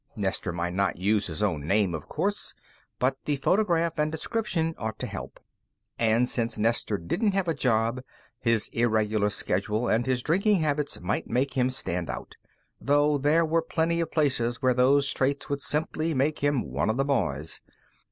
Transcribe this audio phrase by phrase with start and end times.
[0.15, 2.55] Nestor might not use his own name; of course,
[2.97, 5.39] but the photograph and description ought to help.
[5.99, 8.01] And, since Nestor didn't have a job,
[8.39, 12.35] his irregular schedule and his drinking habits might make him stand out,
[12.79, 16.97] though there were plenty of places where those traits would simply make him one of
[16.97, 17.61] the boys.